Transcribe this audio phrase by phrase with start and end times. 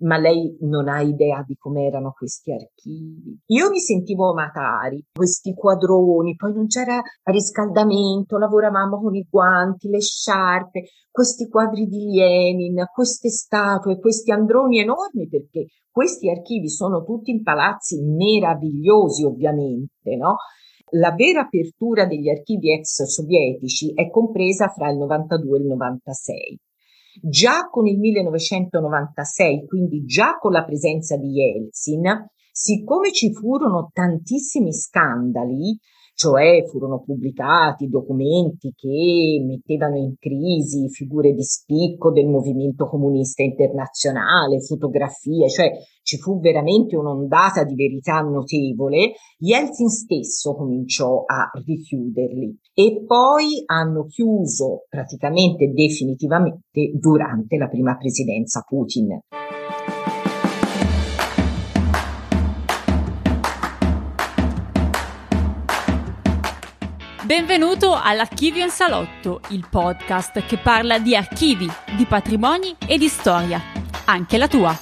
[0.00, 3.38] ma lei non ha idea di com'erano questi archivi.
[3.46, 10.00] Io mi sentivo Matari, questi quadroni, poi non c'era riscaldamento, lavoravamo con i guanti, le
[10.00, 17.30] sciarpe, questi quadri di Lenin, queste statue, questi androni enormi, perché questi archivi sono tutti
[17.30, 20.36] in palazzi meravigliosi, ovviamente, no?
[20.94, 26.58] La vera apertura degli archivi ex sovietici è compresa fra il 92 e il 96.
[27.22, 34.72] Già con il 1996, quindi già con la presenza di Yeltsin, siccome ci furono tantissimi
[34.72, 35.78] scandali,
[36.20, 44.60] cioè furono pubblicati documenti che mettevano in crisi figure di spicco del movimento comunista internazionale,
[44.60, 53.02] fotografie, cioè ci fu veramente un'ondata di verità notevole, Yeltsin stesso cominciò a richiuderli e
[53.06, 59.20] poi hanno chiuso praticamente definitivamente durante la prima presidenza Putin.
[67.30, 73.62] Benvenuto all'Archivio in Salotto, il podcast che parla di archivi, di patrimoni e di storia,
[74.06, 74.76] anche la tua.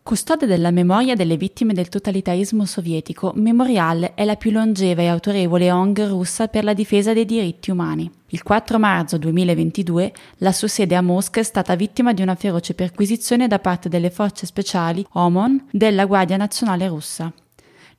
[0.00, 5.72] Custode della memoria delle vittime del totalitarismo sovietico, Memorial è la più longeva e autorevole
[5.72, 8.08] ONG russa per la difesa dei diritti umani.
[8.28, 12.74] Il 4 marzo 2022 la sua sede a Mosca è stata vittima di una feroce
[12.74, 17.32] perquisizione da parte delle forze speciali OMON della Guardia Nazionale russa.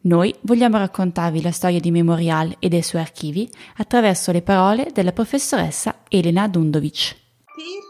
[0.05, 5.13] Noi vogliamo raccontarvi la storia di Memorial e dei suoi archivi attraverso le parole della
[5.13, 7.15] professoressa Elena Dundovic.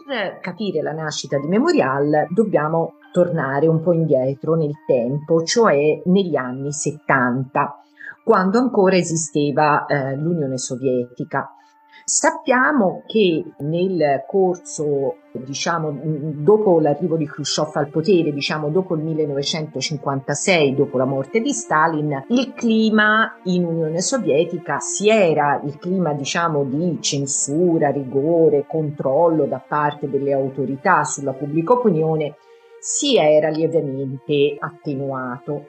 [0.06, 6.36] Per capire la nascita di Memorial dobbiamo tornare un po' indietro nel tempo, cioè negli
[6.36, 7.80] anni 70,
[8.22, 11.50] quando ancora esisteva eh, l'Unione Sovietica.
[12.06, 20.74] Sappiamo che nel corso, diciamo, dopo l'arrivo di Khrushchev al potere, diciamo dopo il 1956,
[20.74, 26.64] dopo la morte di Stalin, il clima in Unione Sovietica si era il clima, diciamo,
[26.64, 32.36] di censura, rigore, controllo da parte delle autorità sulla pubblica opinione
[32.78, 35.68] si era lievemente attenuato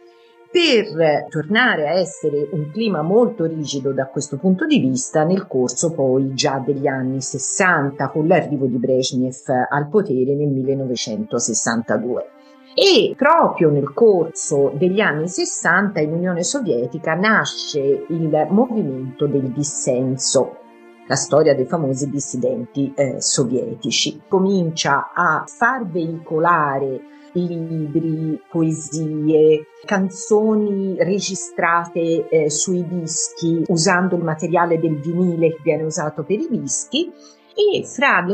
[0.55, 5.91] per tornare a essere un clima molto rigido da questo punto di vista nel corso
[5.91, 9.35] poi già degli anni 60 con l'arrivo di Brezhnev
[9.69, 12.29] al potere nel 1962.
[12.73, 20.59] E proprio nel corso degli anni 60 in Unione Sovietica nasce il movimento del dissenso,
[21.07, 24.21] la storia dei famosi dissidenti eh, sovietici.
[24.25, 34.99] Comincia a far veicolare libri, poesie, canzoni registrate eh, sui dischi usando il materiale del
[34.99, 37.11] vinile che viene usato per i dischi.
[37.57, 38.25] E fra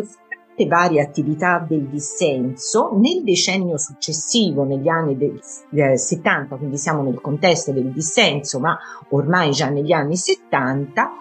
[0.55, 5.39] le varie attività del dissenso nel decennio successivo, negli anni del,
[5.73, 8.77] eh, 70, quindi siamo nel contesto del dissenso, ma
[9.09, 11.11] ormai già negli anni 70,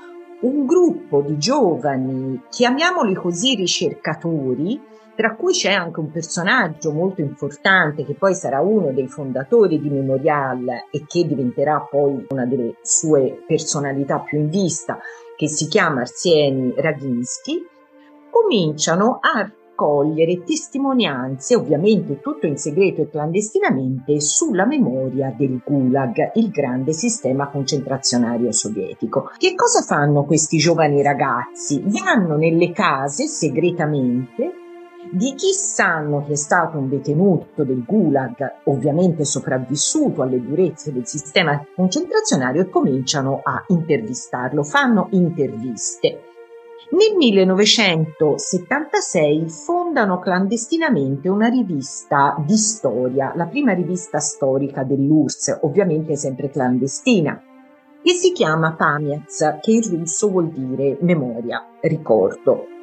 [0.40, 4.80] un gruppo di giovani, chiamiamoli così ricercatori,
[5.20, 9.90] tra cui c'è anche un personaggio molto importante che poi sarà uno dei fondatori di
[9.90, 14.98] Memorial e che diventerà poi una delle sue personalità più in vista,
[15.36, 17.62] che si chiama Arsieni Raginsky,
[18.30, 26.48] cominciano a raccogliere testimonianze, ovviamente tutto in segreto e clandestinamente, sulla memoria del Gulag, il
[26.48, 29.30] grande sistema concentrazionario sovietico.
[29.36, 31.82] Che cosa fanno questi giovani ragazzi?
[31.84, 34.59] Vanno nelle case segretamente
[35.12, 41.06] di chi sanno che è stato un detenuto del Gulag, ovviamente sopravvissuto alle durezze del
[41.06, 46.22] sistema concentrazionario, e cominciano a intervistarlo, fanno interviste.
[46.90, 56.50] Nel 1976 fondano clandestinamente una rivista di storia, la prima rivista storica dell'URSS, ovviamente sempre
[56.50, 57.40] clandestina,
[58.02, 62.78] che si chiama Pamiaz, che in russo vuol dire memoria, ricordo.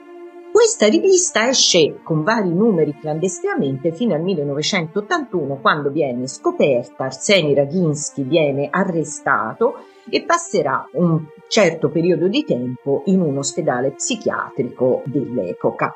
[0.57, 8.23] Questa rivista esce con vari numeri clandestinamente fino al 1981 quando viene scoperta, Arseni Raginsky
[8.23, 9.75] viene arrestato
[10.09, 15.93] e passerà un certo periodo di tempo in un ospedale psichiatrico dell'epoca.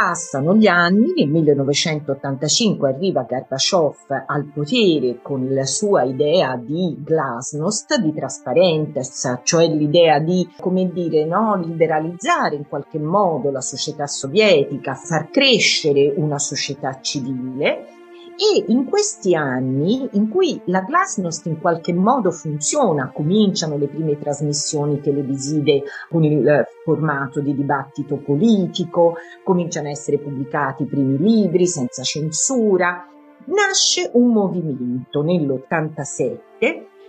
[0.00, 3.96] Passano gli anni, nel 1985 arriva Gorbaciov
[4.26, 11.24] al potere con la sua idea di glasnost, di trasparenza, cioè l'idea di, come dire,
[11.24, 17.97] no, liberalizzare in qualche modo la società sovietica, far crescere una società civile
[18.38, 24.16] e in questi anni in cui la Glasnost in qualche modo funziona, cominciano le prime
[24.16, 31.66] trasmissioni televisive con il formato di dibattito politico, cominciano a essere pubblicati i primi libri
[31.66, 33.08] senza censura,
[33.46, 36.36] nasce un movimento nell'87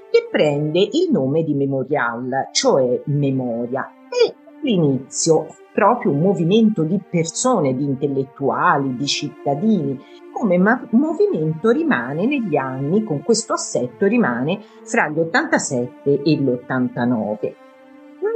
[0.09, 7.75] che prende il nome di Memorial, cioè memoria, e all'inizio proprio un movimento di persone,
[7.75, 9.97] di intellettuali, di cittadini,
[10.33, 17.53] come ma- movimento rimane negli anni, con questo assetto rimane fra gli 87 e l'89.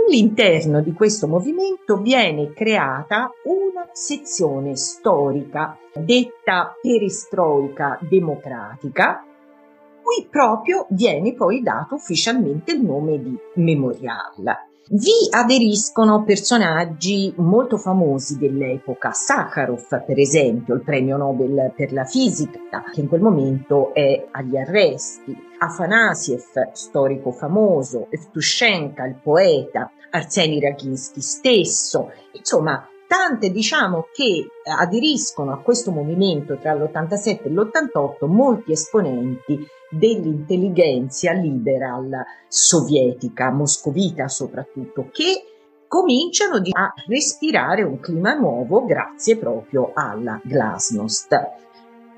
[0.06, 9.24] All'interno di questo movimento viene creata una sezione storica detta perestroica democratica,
[10.02, 14.72] cui proprio viene poi dato ufficialmente il nome di Memorial.
[14.86, 22.84] Vi aderiscono personaggi molto famosi dell'epoca, Sakharov per esempio, il premio Nobel per la fisica,
[22.92, 31.22] che in quel momento è agli arresti, Afanasiev, storico famoso, Evtushenka, il poeta, Arseny Rakinsky
[31.22, 34.48] stesso, insomma tante diciamo che
[34.78, 39.66] aderiscono a questo movimento tra l'87 e l'88 molti esponenti
[39.98, 45.46] dell'intelligenza liberal sovietica, moscovita soprattutto, che
[45.88, 51.38] cominciano a respirare un clima nuovo grazie proprio alla glasnost.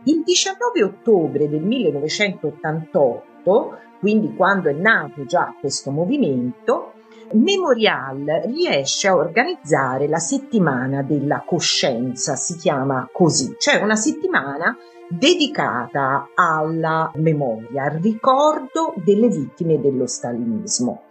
[0.06, 6.94] Il 19 ottobre del 1988, quindi quando è nato già questo movimento,
[7.32, 14.78] Memorial riesce a organizzare la settimana della coscienza, si chiama così, cioè una settimana
[15.10, 21.02] dedicata alla memoria, al ricordo delle vittime dello stalinismo.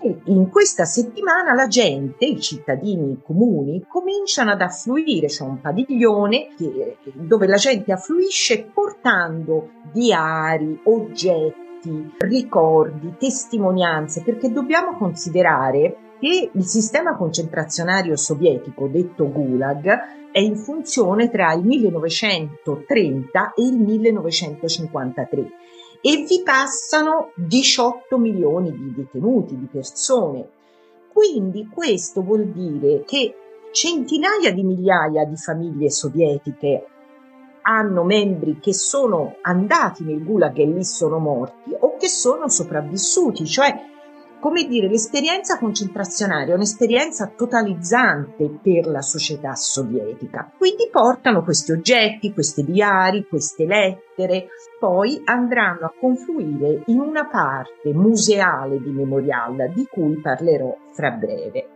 [0.00, 6.48] E in questa settimana la gente, i cittadini comuni, cominciano ad affluire, c'è un padiglione
[6.56, 16.64] che, dove la gente affluisce portando diari, oggetti, ricordi, testimonianze, perché dobbiamo considerare che il
[16.64, 25.50] sistema concentrazionario sovietico, detto Gulag, è in funzione tra il 1930 e il 1953
[26.00, 30.48] e vi passano 18 milioni di detenuti, di persone.
[31.12, 33.34] Quindi questo vuol dire che
[33.72, 36.86] centinaia di migliaia di famiglie sovietiche
[37.62, 43.44] hanno membri che sono andati nel Gulag e lì sono morti o che sono sopravvissuti,
[43.44, 43.96] cioè
[44.40, 50.50] come dire, l'esperienza concentrazionaria è un'esperienza totalizzante per la società sovietica.
[50.56, 54.46] Quindi portano questi oggetti, questi diari, queste lettere,
[54.78, 61.68] poi andranno a confluire in una parte museale di Memorial di cui parlerò fra breve.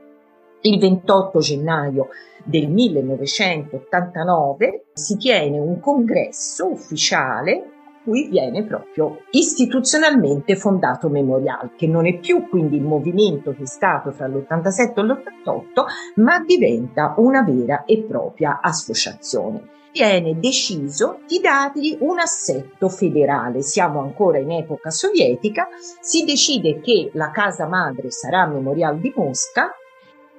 [0.60, 2.10] Il 28 gennaio
[2.44, 12.06] del 1989 si tiene un congresso ufficiale cui viene proprio istituzionalmente fondato Memorial, che non
[12.06, 15.84] è più quindi il movimento che è stato fra l'87 e l'88,
[16.16, 19.68] ma diventa una vera e propria associazione.
[19.92, 25.68] Viene deciso di dargli un assetto federale, siamo ancora in epoca sovietica,
[26.00, 29.70] si decide che la casa madre sarà Memorial di Mosca,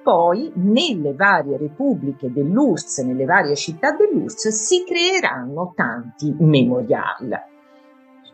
[0.02, 7.52] poi nelle varie repubbliche dell'URSS, nelle varie città dell'URSS, si creeranno tanti memorial.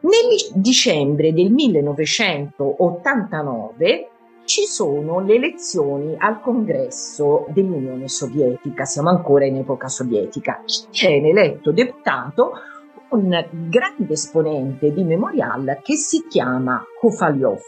[0.03, 0.15] Nel
[0.55, 4.09] dicembre del 1989
[4.45, 10.65] ci sono le elezioni al congresso dell'Unione Sovietica, siamo ancora in epoca sovietica.
[10.91, 12.53] Viene eletto deputato
[13.11, 17.61] un grande esponente di Memorial che si chiama Kovalyov,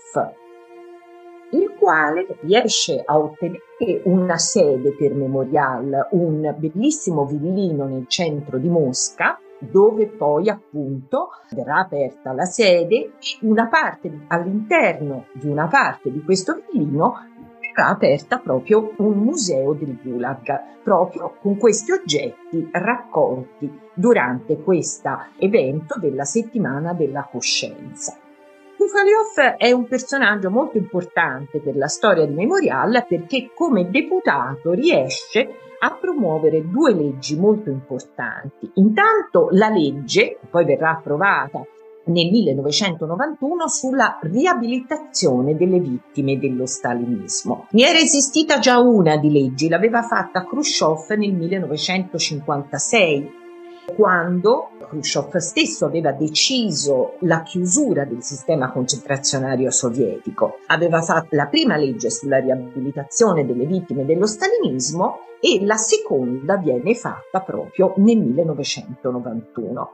[1.50, 8.68] il quale riesce a ottenere una sede per Memorial, un bellissimo villino nel centro di
[8.68, 9.38] Mosca,
[9.70, 16.22] dove poi appunto verrà aperta la sede e una parte all'interno di una parte di
[16.22, 17.14] questo villino
[17.60, 25.98] verrà aperta proprio un museo del Gulag, proprio con questi oggetti raccolti durante questo evento
[25.98, 28.16] della settimana della coscienza.
[28.82, 35.54] Kufaliov è un personaggio molto importante per la storia di Memorial perché come deputato riesce
[35.78, 38.68] a promuovere due leggi molto importanti.
[38.74, 41.64] Intanto la legge, che poi verrà approvata
[42.06, 47.68] nel 1991 sulla riabilitazione delle vittime dello stalinismo.
[47.70, 53.41] Ne era esistita già una di leggi, l'aveva fatta Khrushchev nel 1956
[53.94, 60.58] quando Khrushchev stesso aveva deciso la chiusura del sistema concentrazionario sovietico.
[60.66, 66.94] Aveva fatto la prima legge sulla riabilitazione delle vittime dello stalinismo e la seconda viene
[66.94, 69.92] fatta proprio nel 1991.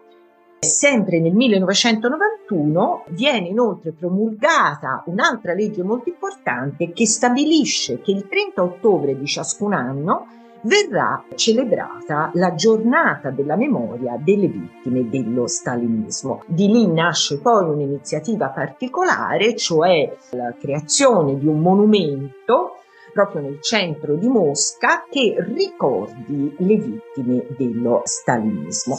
[0.60, 8.62] Sempre nel 1991 viene inoltre promulgata un'altra legge molto importante che stabilisce che il 30
[8.62, 10.26] ottobre di ciascun anno
[10.62, 16.42] verrà celebrata la giornata della memoria delle vittime dello stalinismo.
[16.46, 22.74] Di lì nasce poi un'iniziativa particolare, cioè la creazione di un monumento
[23.12, 28.96] proprio nel centro di Mosca che ricordi le vittime dello stalinismo.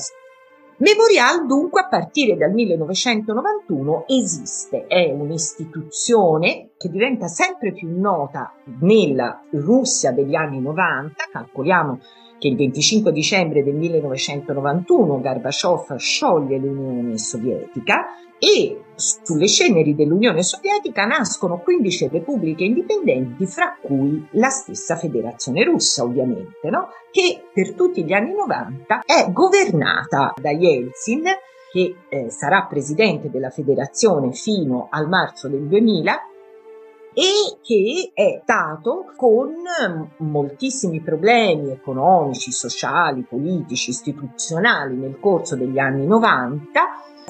[0.81, 9.43] Memorial dunque a partire dal 1991 esiste, è un'istituzione che diventa sempre più nota nella
[9.51, 11.99] Russia degli anni 90, calcoliamo
[12.39, 18.05] che il 25 dicembre del 1991 Gorbaciov scioglie l'Unione Sovietica
[18.39, 26.03] e sulle ceneri dell'Unione Sovietica nascono 15 repubbliche indipendenti, fra cui la stessa Federazione Russa,
[26.03, 26.87] ovviamente, no?
[27.11, 31.23] che per tutti gli anni 90 è governata da Yeltsin,
[31.71, 36.19] che eh, sarà presidente della federazione fino al marzo del 2000
[37.19, 39.51] e che è stato con
[40.19, 46.81] moltissimi problemi economici, sociali, politici, istituzionali nel corso degli anni 90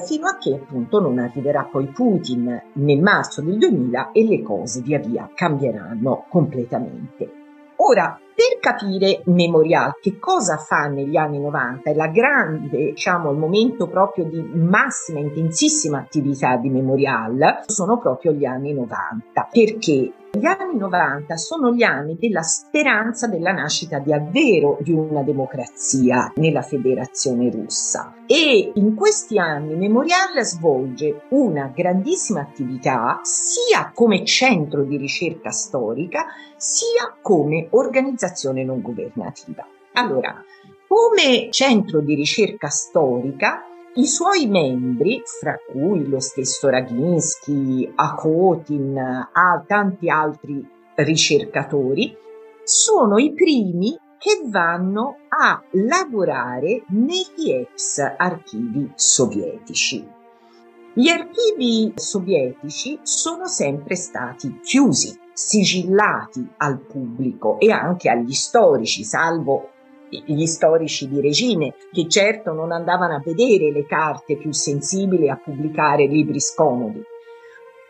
[0.04, 4.80] fino a che appunto non arriverà poi Putin nel marzo del 2000 e le cose
[4.80, 7.39] via via cambieranno completamente.
[7.82, 13.38] Ora, per capire Memorial che cosa fa negli anni 90, è la grande, diciamo, il
[13.38, 19.48] momento proprio di massima, intensissima attività di Memorial, sono proprio gli anni 90.
[19.50, 20.12] Perché?
[20.32, 26.62] Gli anni 90 sono gli anni della speranza della nascita davvero di una democrazia nella
[26.62, 34.96] federazione russa e in questi anni Memorial svolge una grandissima attività sia come centro di
[34.96, 39.66] ricerca storica sia come organizzazione non governativa.
[39.94, 40.32] Allora,
[40.86, 49.64] come centro di ricerca storica i suoi membri, fra cui lo stesso Raginsky, Akotin, a
[49.66, 52.16] tanti altri ricercatori,
[52.62, 60.06] sono i primi che vanno a lavorare negli ex archivi sovietici.
[60.92, 69.70] Gli archivi sovietici sono sempre stati chiusi, sigillati al pubblico e anche agli storici, salvo
[70.10, 75.40] gli storici di regime, che certo non andavano a vedere le carte più sensibili a
[75.42, 77.02] pubblicare libri scomodi.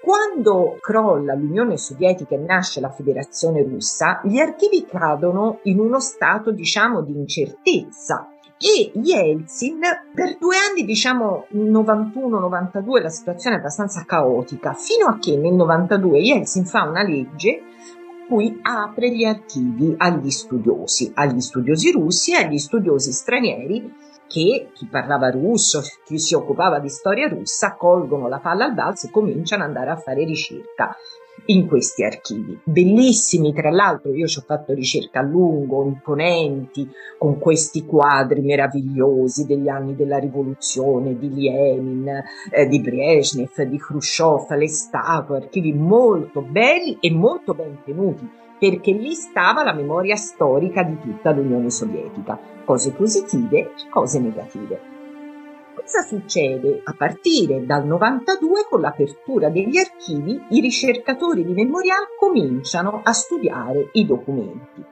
[0.02, 6.52] Quando crolla l'Unione Sovietica e nasce la Federazione Russa, gli archivi cadono in uno stato,
[6.52, 9.80] diciamo, di incertezza e Yeltsin
[10.14, 16.18] per due anni, diciamo 91-92, la situazione è abbastanza caotica, fino a che nel 92
[16.18, 17.62] Yeltsin fa una legge
[18.30, 23.92] cui apre gli archivi agli studiosi, agli studiosi russi e agli studiosi stranieri
[24.28, 29.08] che chi parlava russo, chi si occupava di storia russa, colgono la palla al balzo
[29.08, 30.96] e cominciano ad andare a fare ricerca
[31.46, 32.58] in questi archivi.
[32.62, 39.46] Bellissimi, tra l'altro, io ci ho fatto ricerca a lungo, imponenti, con questi quadri meravigliosi
[39.46, 46.42] degli anni della rivoluzione, di Lenin, eh, di Brezhnev, di Khrushchev, le statue, archivi molto
[46.42, 48.28] belli e molto ben tenuti,
[48.58, 54.99] perché lì stava la memoria storica di tutta l'Unione Sovietica, cose positive e cose negative.
[55.92, 56.82] Cosa succede?
[56.84, 63.88] A partire dal 92, con l'apertura degli archivi, i ricercatori di Memorial cominciano a studiare
[63.94, 64.84] i documenti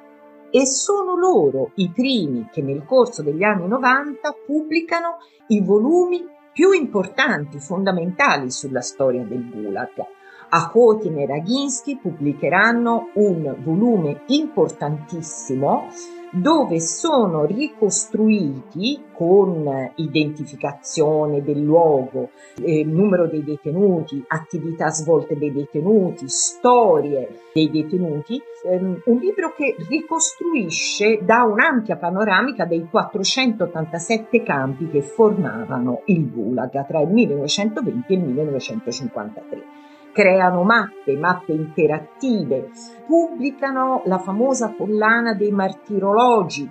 [0.51, 6.73] e sono loro i primi che nel corso degli anni 90 pubblicano i volumi più
[6.73, 10.05] importanti, fondamentali sulla storia del Gulag.
[10.49, 15.87] Akotin e Raginsky pubblicheranno un volume importantissimo
[16.31, 22.31] dove sono ricostruiti con identificazione del luogo,
[22.63, 29.75] eh, numero dei detenuti, attività svolte dai detenuti, storie dei detenuti, ehm, un libro che
[29.89, 38.17] ricostruisce da un'ampia panoramica dei 487 campi che formavano il Gulag tra il 1920 e
[38.17, 39.87] il 1953
[40.19, 42.71] creano mappe, mappe interattive,
[43.07, 46.69] pubblicano la famosa collana dei martirologi,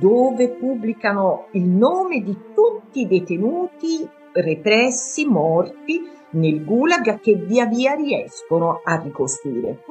[0.00, 7.94] dove pubblicano il nome di tutti i detenuti repressi, morti nel Gulag che via via
[7.94, 9.84] riescono a ricostruire.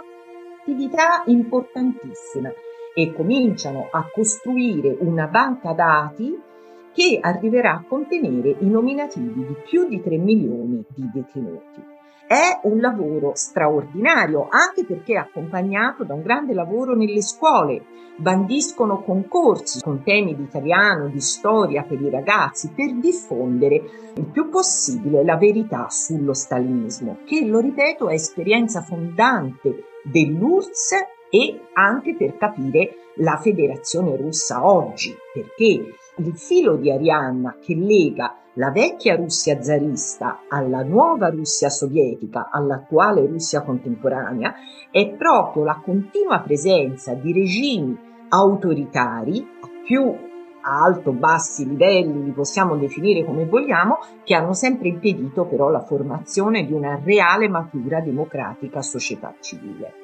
[0.59, 2.51] Attività importantissima
[2.93, 6.37] e cominciano a costruire una banca dati
[6.91, 11.90] che arriverà a contenere i nominativi di più di 3 milioni di detenuti.
[12.31, 17.83] È un lavoro straordinario, anche perché accompagnato da un grande lavoro nelle scuole.
[18.15, 23.83] Bandiscono concorsi con temi di italiano, di storia per i ragazzi, per diffondere
[24.15, 30.91] il più possibile la verità sullo stalinismo, che, lo ripeto, è esperienza fondante dell'URSS
[31.29, 35.95] e anche per capire la Federazione russa oggi, perché
[36.27, 43.25] il filo di Arianna che lega la vecchia Russia zarista alla nuova Russia sovietica, all'attuale
[43.25, 44.53] Russia contemporanea,
[44.91, 47.97] è proprio la continua presenza di regimi
[48.29, 50.13] autoritari a più
[50.63, 56.73] alto-bassi livelli, li possiamo definire come vogliamo, che hanno sempre impedito però la formazione di
[56.73, 60.00] una reale matura democratica società civile.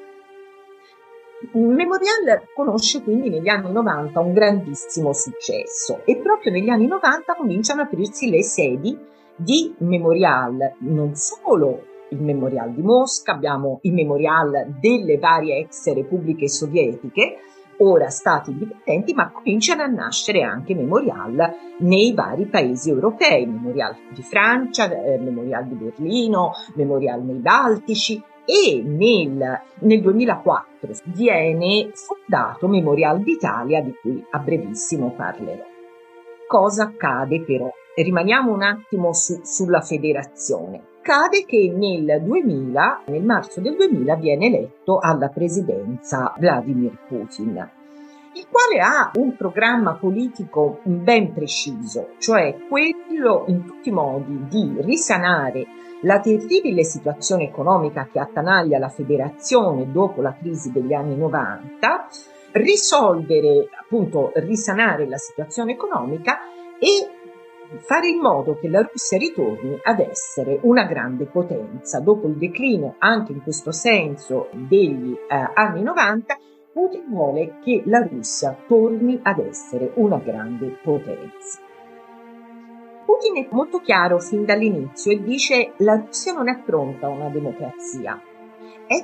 [1.52, 7.82] Memorial conosce quindi negli anni 90 un grandissimo successo e proprio negli anni 90 cominciano
[7.82, 8.98] a aprirsi le sedi
[9.36, 16.48] di Memorial, non solo il Memorial di Mosca, abbiamo il Memorial delle varie ex repubbliche
[16.48, 17.36] sovietiche,
[17.78, 24.22] ora stati indipendenti, ma cominciano a nascere anche memorial nei vari paesi europei, memorial di
[24.22, 33.20] Francia, eh, memorial di Berlino, memorial nei Baltici e nel, nel 2004 viene fondato Memorial
[33.20, 35.66] d'Italia di cui a brevissimo parlerò.
[36.46, 37.70] Cosa accade però?
[37.94, 40.80] Rimaniamo un attimo su, sulla federazione.
[41.00, 47.70] Accade che nel 2000, nel marzo del 2000, viene eletto alla presidenza Vladimir Putin
[48.34, 54.76] il quale ha un programma politico ben preciso, cioè quello in tutti i modi di
[54.78, 55.66] risanare
[56.02, 62.08] la terribile situazione economica che attanaglia la federazione dopo la crisi degli anni 90,
[62.52, 66.38] risolvere, appunto, risanare la situazione economica
[66.78, 67.10] e
[67.80, 72.00] fare in modo che la Russia ritorni ad essere una grande potenza.
[72.00, 76.38] Dopo il declino, anche in questo senso, degli eh, anni 90,
[76.72, 81.66] Putin vuole che la Russia torni ad essere una grande potenza.
[83.08, 87.30] Putin è molto chiaro fin dall'inizio e dice la Russia non è pronta a una
[87.30, 88.20] democrazia,
[88.86, 89.02] è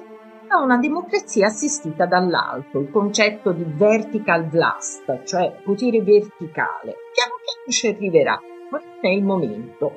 [0.49, 6.96] a una democrazia assistita dall'alto, il concetto di vertical vlast, cioè potere verticale.
[7.14, 9.92] Piano piano ci arriverà, ma non è il momento.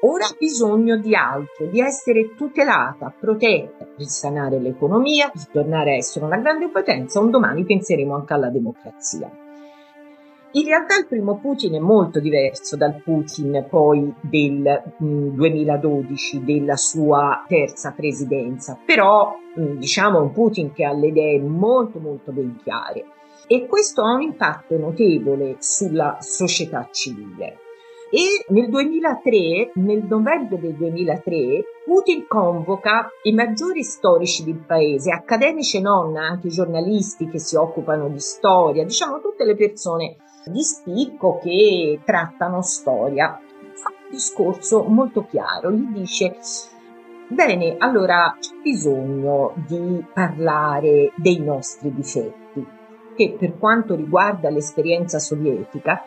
[0.00, 6.24] Ora ha bisogno di altro, di essere tutelata, protetta, risanare l'economia, di tornare a essere
[6.24, 7.20] una grande potenza.
[7.20, 9.30] Un domani penseremo anche alla democrazia.
[10.54, 16.76] In realtà il primo Putin è molto diverso dal Putin poi del mh, 2012, della
[16.76, 22.58] sua terza presidenza, però mh, diciamo un Putin che ha le idee molto molto ben
[22.62, 23.06] chiare
[23.46, 27.56] e questo ha un impatto notevole sulla società civile.
[28.10, 35.78] E nel 2003, nel novembre del 2003, Putin convoca i maggiori storici del paese, accademici
[35.78, 41.38] e non, anche giornalisti che si occupano di storia, diciamo tutte le persone di spicco
[41.38, 43.38] che trattano storia.
[43.74, 46.36] Fa un discorso molto chiaro, gli dice
[47.28, 52.66] Bene, allora c'è bisogno di parlare dei nostri difetti,
[53.16, 56.02] che per quanto riguarda l'esperienza sovietica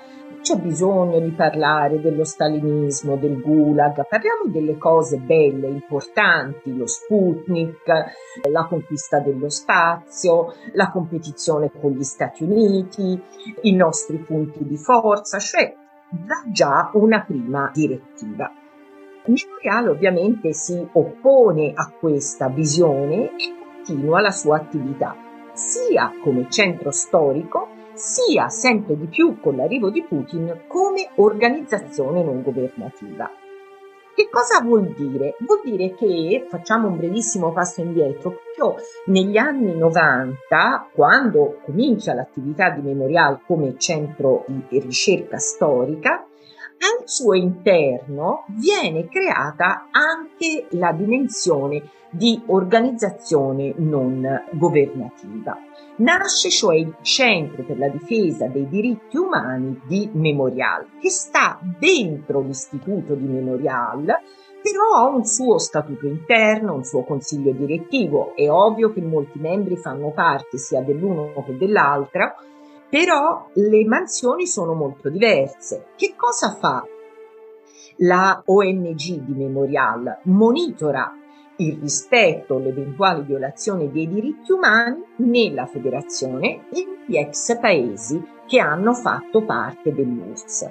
[0.45, 7.81] c'è bisogno di parlare dello stalinismo, del gulag, parliamo delle cose belle, importanti, lo Sputnik,
[8.51, 13.19] la conquista dello spazio, la competizione con gli Stati Uniti,
[13.62, 15.75] i nostri punti di forza, cioè
[16.12, 18.47] dà già una prima direttiva.
[19.25, 25.15] Memorial ovviamente si oppone a questa visione e continua la sua attività,
[25.53, 32.41] sia come centro storico sia sempre di più con l'arrivo di Putin come organizzazione non
[32.41, 33.29] governativa.
[34.15, 35.36] Che cosa vuol dire?
[35.39, 42.69] Vuol dire che, facciamo un brevissimo passo indietro, proprio negli anni 90, quando comincia l'attività
[42.69, 46.25] di Memorial come centro di ricerca storica,
[46.77, 55.57] al suo interno viene creata anche la dimensione di organizzazione non governativa.
[55.97, 62.41] Nasce cioè il Centro per la difesa dei diritti umani di Memorial, che sta dentro
[62.41, 64.05] l'istituto di Memorial,
[64.61, 68.33] però ha un suo statuto interno, un suo consiglio direttivo.
[68.35, 72.35] È ovvio che molti membri fanno parte sia dell'uno che dell'altra,
[72.95, 75.88] però le mansioni sono molto diverse.
[75.97, 76.81] Che cosa fa
[77.97, 80.19] la ONG di Memorial?
[80.23, 81.13] Monitora
[81.58, 88.93] il rispetto l'eventuale violazione dei diritti umani nella federazione e negli ex paesi che hanno
[88.93, 90.63] fatto parte dell'URSS.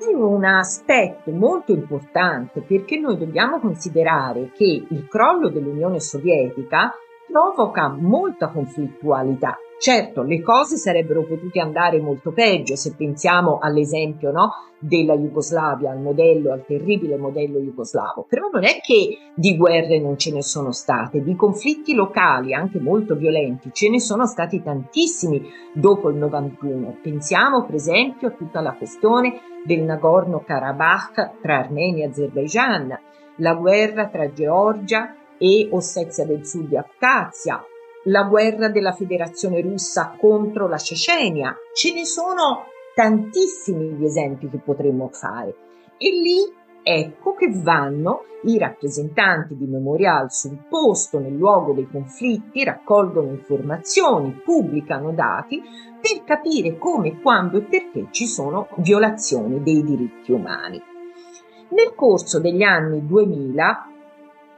[0.00, 6.92] È un aspetto molto importante perché noi dobbiamo considerare che il crollo dell'Unione Sovietica
[7.28, 14.50] provoca molta conflittualità Certo, le cose sarebbero potute andare molto peggio se pensiamo all'esempio no,
[14.78, 20.18] della Jugoslavia, al modello, al terribile modello jugoslavo, però non è che di guerre non
[20.18, 25.42] ce ne sono state, di conflitti locali anche molto violenti ce ne sono stati tantissimi
[25.72, 26.98] dopo il 91.
[27.02, 32.98] Pensiamo per esempio a tutta la questione del Nagorno-Karabakh tra Armenia e Azerbaijan,
[33.36, 37.64] la guerra tra Georgia e Ossetia del Sud e Abkhazia,
[38.04, 41.56] la guerra della Federazione russa contro la Cecenia.
[41.72, 45.54] Ce ne sono tantissimi gli esempi che potremmo fare.
[45.96, 52.62] E lì ecco che vanno i rappresentanti di Memorial sul posto, nel luogo dei conflitti,
[52.62, 55.62] raccolgono informazioni, pubblicano dati
[56.00, 60.80] per capire come, quando e perché ci sono violazioni dei diritti umani.
[61.70, 63.88] Nel corso degli anni 2000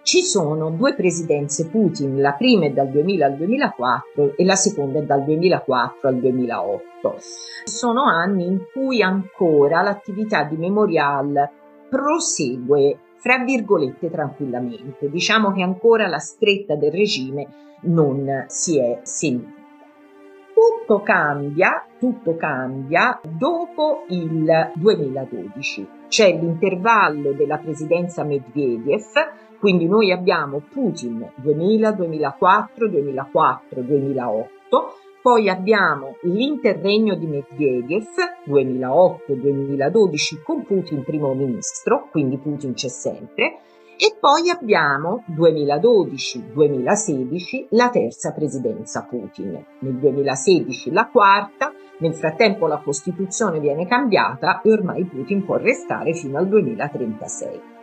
[0.07, 5.01] ci sono due presidenze Putin, la prima è dal 2000 al 2004 e la seconda
[5.01, 7.17] è dal 2004 al 2008.
[7.65, 11.51] Sono anni in cui ancora l'attività di Memorial
[11.91, 15.11] prosegue, fra virgolette, tranquillamente.
[15.11, 17.49] Diciamo che ancora la stretta del regime
[17.81, 19.56] non si è sentita.
[20.67, 25.89] Tutto cambia, tutto cambia dopo il 2012.
[26.09, 29.13] C'è l'intervallo della presidenza Medvedev
[29.59, 38.05] quindi noi abbiamo Putin 2000, 2004, 2004, 2008, poi abbiamo l'interregno di Medvedev
[38.47, 43.61] 2008-2012 con Putin primo ministro, quindi Putin c'è sempre,
[43.97, 52.77] e poi abbiamo 2012-2016 la terza presidenza Putin, nel 2016 la quarta, nel frattempo la
[52.79, 57.75] Costituzione viene cambiata e ormai Putin può restare fino al 2036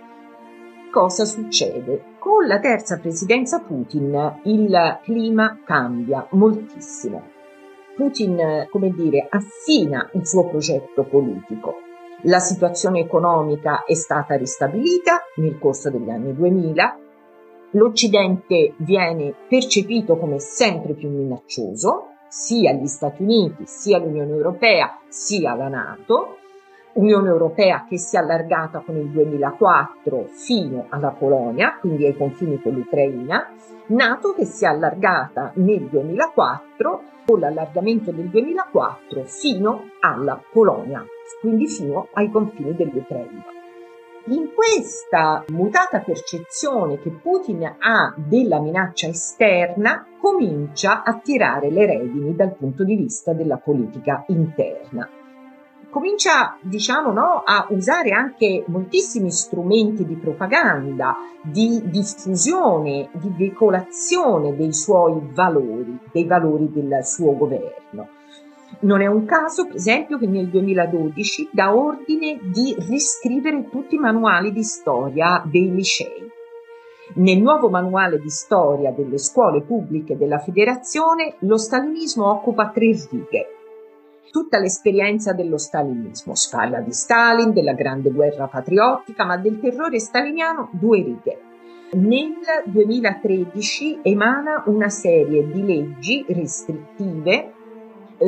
[0.94, 2.04] cosa succede?
[2.20, 7.32] Con la terza presidenza Putin il clima cambia moltissimo.
[7.96, 11.83] Putin, come dire, affina il suo progetto politico.
[12.26, 16.98] La situazione economica è stata ristabilita nel corso degli anni 2000,
[17.72, 25.54] l'Occidente viene percepito come sempre più minaccioso, sia gli Stati Uniti, sia l'Unione Europea, sia
[25.54, 26.38] la Nato,
[26.94, 32.62] Unione Europea che si è allargata con il 2004 fino alla Polonia, quindi ai confini
[32.62, 33.50] con l'Ucraina,
[33.88, 41.06] NATO che si è allargata nel 2004 con l'allargamento del 2004 fino alla Polonia,
[41.44, 43.44] quindi fino ai confini dell'Ucraina.
[44.28, 52.34] In questa mutata percezione che Putin ha della minaccia esterna, comincia a tirare le redini
[52.34, 55.10] dal punto di vista della politica interna
[55.90, 64.74] comincia, diciamo, no, a usare anche moltissimi strumenti di propaganda, di diffusione, di veicolazione dei
[64.74, 68.22] suoi valori, dei valori del suo governo.
[68.82, 74.00] Non è un caso, per esempio, che nel 2012 dà ordine di riscrivere tutti i
[74.00, 76.32] manuali di storia dei licei.
[77.16, 83.48] Nel nuovo manuale di storia delle scuole pubbliche della federazione lo stalinismo occupa tre righe
[84.34, 86.34] tutta l'esperienza dello stalinismo.
[86.34, 91.40] Si parla di Stalin, della grande guerra patriottica, ma del terrore staliniano due righe.
[91.92, 92.34] Nel
[92.66, 97.53] 2013 emana una serie di leggi restrittive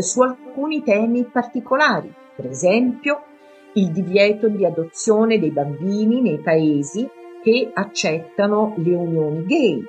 [0.02, 3.24] su alcuni temi particolari, per esempio
[3.74, 7.08] il divieto di adozione dei bambini nei paesi
[7.42, 9.84] che accettano le unioni gay.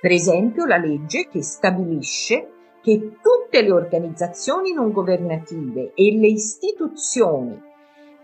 [0.00, 2.48] Per esempio la legge che stabilisce
[2.82, 7.60] che tutte le organizzazioni non governative e le istituzioni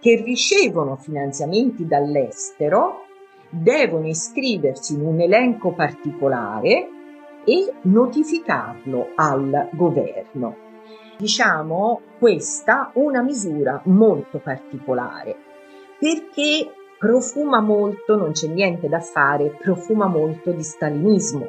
[0.01, 3.05] che ricevono finanziamenti dall'estero
[3.51, 6.89] devono iscriversi in un elenco particolare
[7.47, 10.57] e notificarlo al governo.
[11.17, 15.35] Diciamo questa una misura molto particolare
[15.99, 21.49] perché profuma molto, non c'è niente da fare, profuma molto di stalinismo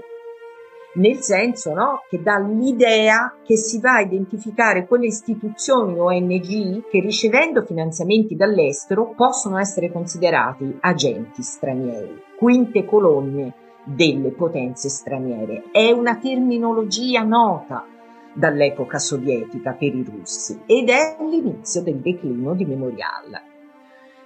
[0.97, 6.99] nel senso no, che dà l'idea che si va a identificare quelle istituzioni ONG che
[6.99, 13.53] ricevendo finanziamenti dall'estero possono essere considerati agenti stranieri, quinte colonne
[13.88, 15.63] delle potenze straniere.
[15.71, 17.86] È una terminologia nota
[18.34, 23.41] dall'epoca sovietica per i russi ed è l'inizio del declino di Memorial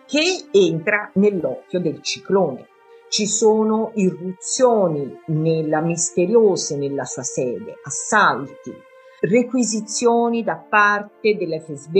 [0.06, 2.67] che entra nell'occhio del ciclone
[3.08, 8.74] ci sono irruzioni nella misteriose nella sua sede, assalti,
[9.19, 11.95] requisizioni da parte dell'FSB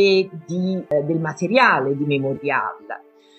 [0.46, 2.78] di, eh, del materiale di Memorial.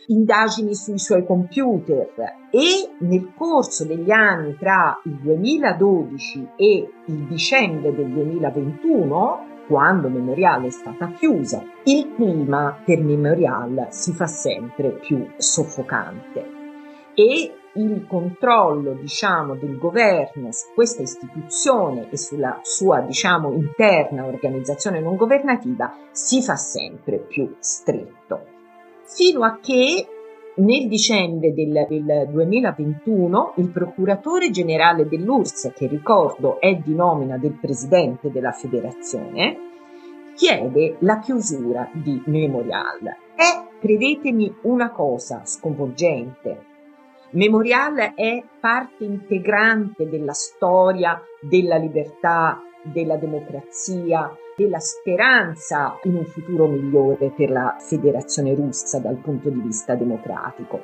[0.07, 2.09] Indagini sui suoi computer
[2.51, 10.65] e nel corso degli anni tra il 2012 e il dicembre del 2021 quando Memorial
[10.65, 16.61] è stata chiusa, il clima per Memorial si fa sempre più soffocante
[17.15, 25.01] e il controllo, diciamo, del governo su questa istituzione e sulla sua, diciamo, interna organizzazione
[25.01, 28.52] non governativa si fa sempre più stretto.
[29.05, 30.07] Fino a che
[30.55, 37.59] nel dicembre del, del 2021 il procuratore generale dell'URSS, che ricordo è di nomina del
[37.59, 39.71] presidente della federazione,
[40.35, 43.01] chiede la chiusura di Memorial.
[43.35, 46.67] È, credetemi, una cosa sconvolgente.
[47.31, 54.31] Memorial è parte integrante della storia della libertà, della democrazia,
[54.62, 60.81] della speranza in un futuro migliore per la federazione russa dal punto di vista democratico.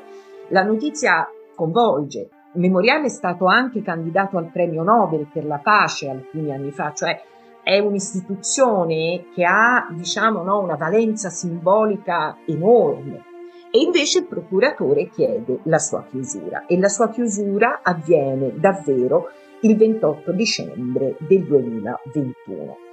[0.49, 2.29] La notizia sconvolge.
[2.55, 7.21] Memorial è stato anche candidato al premio Nobel per la pace alcuni anni fa, cioè
[7.63, 13.25] è un'istituzione che ha, diciamo, no, una valenza simbolica enorme.
[13.71, 19.29] E invece il procuratore chiede la sua chiusura e la sua chiusura avviene davvero
[19.61, 22.88] il 28 dicembre del 2021.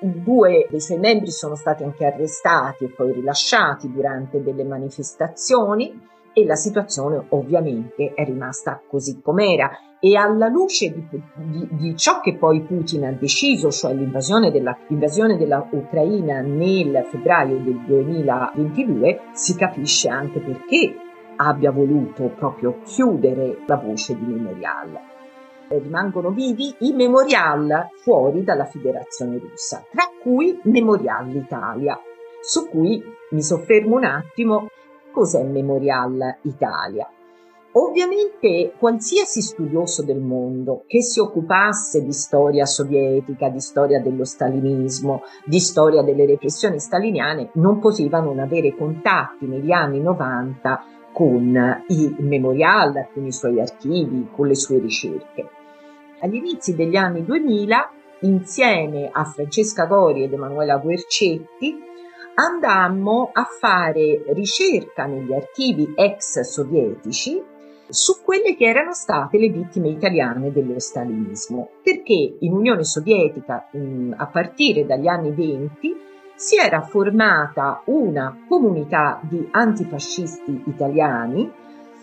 [0.00, 6.44] Due dei suoi membri sono stati anche arrestati e poi rilasciati durante delle manifestazioni e
[6.44, 9.70] la situazione ovviamente è rimasta così com'era.
[9.98, 14.76] E alla luce di, di, di ciò che poi Putin ha deciso, cioè l'invasione della,
[14.86, 20.94] l'invasione dell'Ucraina nel febbraio del 2022, si capisce anche perché
[21.34, 25.07] abbia voluto proprio chiudere la voce di Memorial
[25.68, 31.98] rimangono vivi i memorial fuori dalla federazione russa, tra cui Memorial Italia,
[32.40, 34.68] su cui mi soffermo un attimo.
[35.12, 37.08] Cos'è Memorial Italia?
[37.72, 45.22] Ovviamente qualsiasi studioso del mondo che si occupasse di storia sovietica, di storia dello stalinismo,
[45.44, 52.16] di storia delle repressioni staliniane non poteva non avere contatti negli anni 90 con i
[52.18, 55.57] memorial, con i suoi archivi, con le sue ricerche.
[56.20, 61.78] Agli inizi degli anni 2000, insieme a Francesca Gori ed Emanuela Guercetti,
[62.34, 67.42] andammo a fare ricerca negli archivi ex sovietici
[67.88, 73.68] su quelle che erano state le vittime italiane dello stalinismo, perché in Unione Sovietica
[74.16, 75.96] a partire dagli anni 20
[76.34, 81.50] si era formata una comunità di antifascisti italiani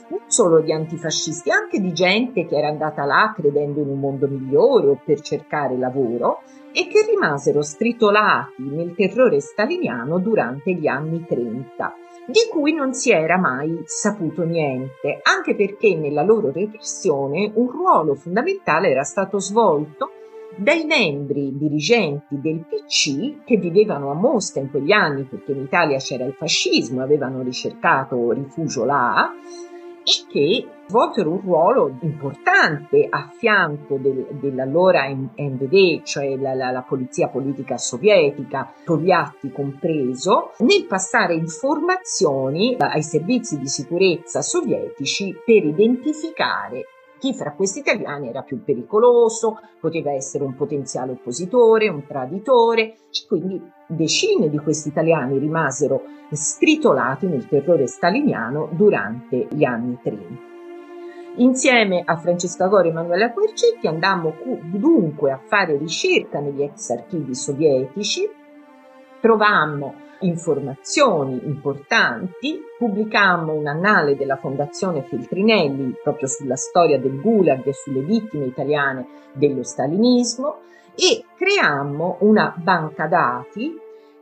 [0.10, 4.28] non solo di antifascisti, anche di gente che era andata là credendo in un mondo
[4.28, 6.42] migliore o per cercare lavoro
[6.72, 11.94] e che rimasero stritolati nel terrore staliniano durante gli anni 30,
[12.28, 18.16] di cui non si era mai saputo niente, anche perché nella loro repressione un ruolo
[18.16, 20.12] fondamentale era stato svolto
[20.58, 25.98] dai membri dirigenti del PC che vivevano a Mosca in quegli anni perché in Italia
[25.98, 29.34] c'era il fascismo, avevano ricercato rifugio là
[30.32, 37.28] che svolsero un ruolo importante a fianco del, dell'allora NVD, cioè la, la, la, polizia
[37.28, 46.86] politica sovietica, Togliatti compreso, nel passare informazioni ai servizi di sicurezza sovietici per identificare
[47.20, 52.96] chi fra questi italiani era più pericoloso, poteva essere un potenziale oppositore, un traditore,
[53.28, 56.02] quindi decine di questi italiani rimasero
[56.32, 60.54] stritolati nel terrore staliniano durante gli anni 30.
[61.38, 64.36] Insieme a Francesca Gori e Emanuela Quercetti andammo
[64.72, 68.30] dunque a fare ricerca negli ex archivi sovietici,
[69.26, 77.74] trovammo informazioni importanti, pubblicammo un annale della Fondazione Feltrinelli proprio sulla storia del Gulag e
[77.74, 80.58] sulle vittime italiane dello stalinismo
[80.94, 83.76] e creammo una banca dati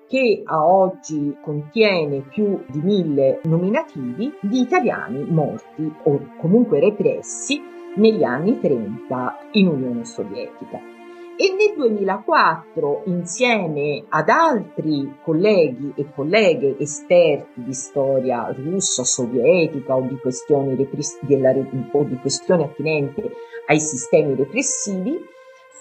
[0.08, 7.62] che a oggi contiene più di mille nominativi di italiani morti o comunque repressi
[7.96, 10.93] negli anni 30 in Unione Sovietica
[11.36, 20.02] e nel 2004 insieme ad altri colleghi e colleghe esperti di storia russa, sovietica o
[20.02, 23.24] di questioni, repres- della, o di questioni attinenti
[23.66, 25.18] ai sistemi repressivi,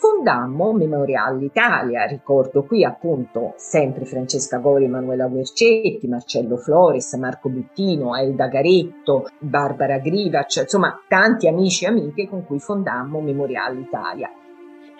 [0.00, 8.16] fondammo Memorial Italia, ricordo qui appunto sempre Francesca Gori, Emanuela Guercetti, Marcello Flores, Marco Buttino,
[8.16, 14.30] Elda Garetto, Barbara Grivac, insomma tanti amici e amiche con cui fondammo Memorial Italia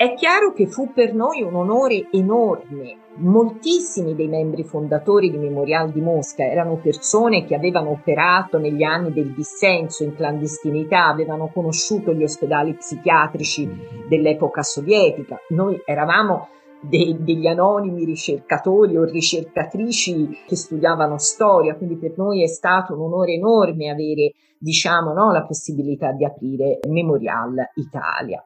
[0.03, 2.97] È chiaro che fu per noi un onore enorme.
[3.19, 9.13] Moltissimi dei membri fondatori di Memorial di Mosca erano persone che avevano operato negli anni
[9.13, 13.71] del dissenso in clandestinità, avevano conosciuto gli ospedali psichiatrici
[14.09, 15.39] dell'epoca sovietica.
[15.51, 16.49] Noi eravamo
[16.81, 23.03] de- degli anonimi ricercatori o ricercatrici che studiavano storia, quindi per noi è stato un
[23.03, 28.45] onore enorme avere, diciamo, no, la possibilità di aprire Memorial Italia.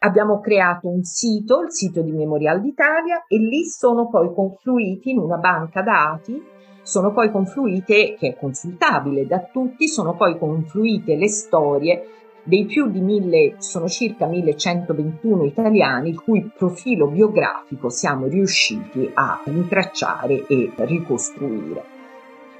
[0.00, 5.18] Abbiamo creato un sito, il sito di Memorial d'Italia, e lì sono poi confluiti in
[5.18, 6.40] una banca dati,
[6.82, 12.06] sono poi confluite, che è consultabile da tutti, sono poi confluite le storie
[12.44, 19.42] dei più di mille, sono circa 1121 italiani il cui profilo biografico siamo riusciti a
[19.46, 21.97] intracciare e ricostruire.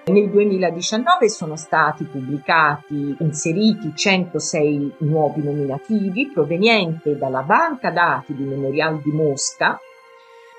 [0.08, 9.02] Nel 2019 sono stati pubblicati, inseriti 106 nuovi nominativi provenienti dalla banca dati di Memorial
[9.02, 9.78] di Mosca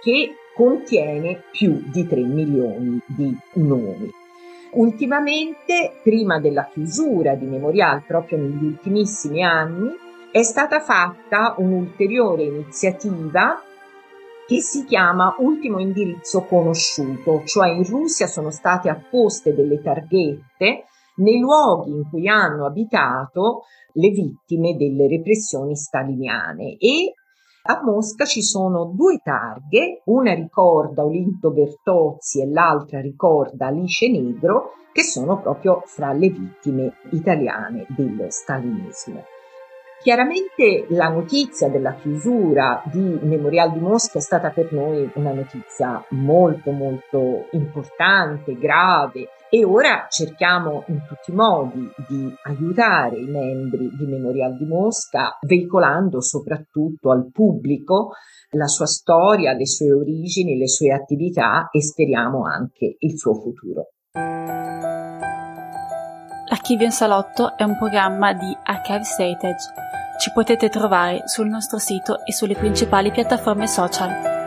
[0.03, 4.11] che contiene più di 3 milioni di nomi.
[4.73, 9.89] Ultimamente, prima della chiusura di Memorial, proprio negli ultimissimi anni,
[10.31, 13.63] è stata fatta un'ulteriore iniziativa
[14.49, 20.85] che si chiama ultimo indirizzo conosciuto, cioè in Russia sono state apposte delle targhette
[21.17, 27.13] nei luoghi in cui hanno abitato le vittime delle repressioni staliniane e
[27.61, 34.71] a Mosca ci sono due targhe, una ricorda Olinto Bertozzi e l'altra ricorda Alice Negro,
[34.91, 39.23] che sono proprio fra le vittime italiane dello stalinismo.
[40.01, 46.01] Chiaramente la notizia della chiusura di Memorial di Mosca è stata per noi una notizia
[46.11, 53.89] molto molto importante, grave e ora cerchiamo in tutti i modi di aiutare i membri
[53.97, 58.11] di Memorial di Mosca veicolando soprattutto al pubblico
[58.51, 63.89] la sua storia, le sue origini, le sue attività e speriamo anche il suo futuro.
[66.69, 69.73] Archivio in Salotto è un programma di Archive Heritage
[70.19, 74.38] ci potete trovare sul nostro sito e sulle principali piattaforme social.